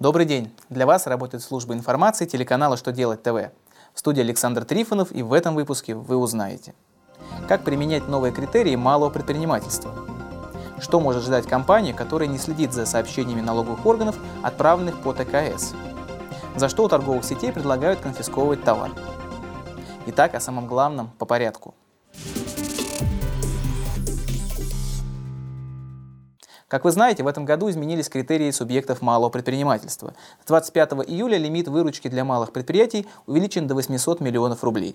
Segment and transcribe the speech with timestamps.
[0.00, 0.50] Добрый день!
[0.70, 3.52] Для вас работает служба информации телеканала «Что делать ТВ».
[3.92, 6.72] В студии Александр Трифонов и в этом выпуске вы узнаете
[7.46, 9.92] Как применять новые критерии малого предпринимательства
[10.78, 15.74] Что может ждать компания, которая не следит за сообщениями налоговых органов, отправленных по ТКС
[16.56, 18.92] За что у торговых сетей предлагают конфисковывать товар
[20.06, 21.74] Итак, о самом главном по порядку–
[26.70, 30.14] Как вы знаете, в этом году изменились критерии субъектов малого предпринимательства.
[30.44, 34.94] С 25 июля лимит выручки для малых предприятий увеличен до 800 миллионов рублей.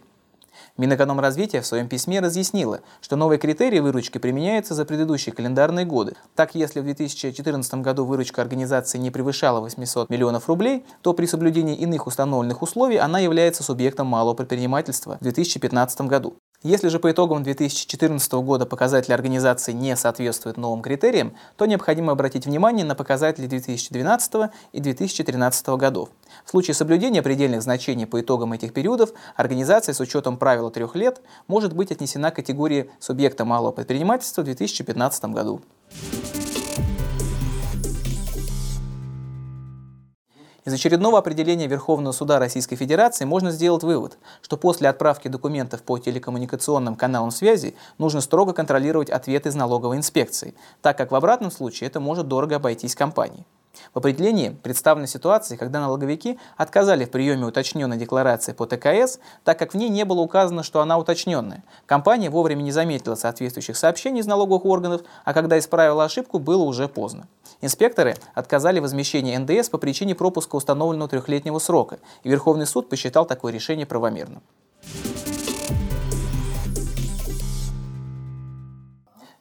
[0.78, 6.16] Минэкономразвитие в своем письме разъяснило, что новые критерии выручки применяются за предыдущие календарные годы.
[6.34, 11.76] Так, если в 2014 году выручка организации не превышала 800 миллионов рублей, то при соблюдении
[11.76, 16.38] иных установленных условий она является субъектом малого предпринимательства в 2015 году.
[16.66, 22.48] Если же по итогам 2014 года показатели организации не соответствуют новым критериям, то необходимо обратить
[22.48, 26.10] внимание на показатели 2012 и 2013 годов.
[26.44, 31.22] В случае соблюдения предельных значений по итогам этих периодов организация с учетом правила трех лет
[31.46, 35.62] может быть отнесена к категории субъекта малого предпринимательства в 2015 году.
[40.66, 46.00] Из очередного определения Верховного суда Российской Федерации можно сделать вывод, что после отправки документов по
[46.00, 51.88] телекоммуникационным каналам связи нужно строго контролировать ответ из налоговой инспекции, так как в обратном случае
[51.88, 53.46] это может дорого обойтись компании.
[53.94, 59.74] В определении представлены ситуации, когда налоговики отказали в приеме уточненной декларации по ТКС, так как
[59.74, 61.64] в ней не было указано, что она уточненная.
[61.86, 66.88] Компания вовремя не заметила соответствующих сообщений из налоговых органов, а когда исправила ошибку, было уже
[66.88, 67.28] поздно.
[67.62, 73.26] Инспекторы отказали в возмещении НДС по причине пропуска установленного трехлетнего срока, и Верховный суд посчитал
[73.26, 74.42] такое решение правомерным.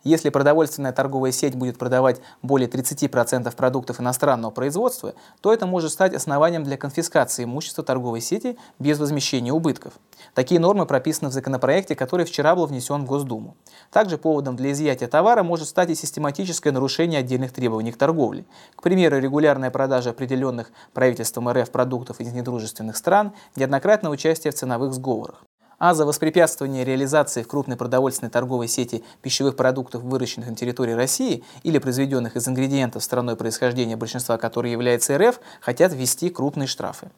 [0.04, 6.12] Если продовольственная торговая сеть будет продавать более 30% продуктов иностранного производства, то это может стать
[6.12, 9.94] основанием для конфискации имущества торговой сети без возмещения убытков.
[10.34, 13.56] Такие нормы прописаны в законопроекте, который вчера был внесен в Госдуму.
[13.90, 18.44] Также поводом для изъятия товара может стать и систематическое нарушение отдельных требований к торговле.
[18.76, 24.92] К примеру, регулярная продажа определенных правительством РФ продуктов из недружественных стран, неоднократное участие в ценовых
[24.92, 25.44] сговорах
[25.78, 31.44] а за воспрепятствование реализации в крупной продовольственной торговой сети пищевых продуктов, выращенных на территории России
[31.62, 37.10] или произведенных из ингредиентов страной происхождения, большинства которой является РФ, хотят ввести крупные штрафы.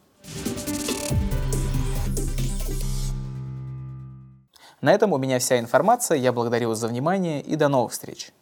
[4.80, 6.18] На этом у меня вся информация.
[6.18, 8.32] Я благодарю вас за внимание и до новых встреч.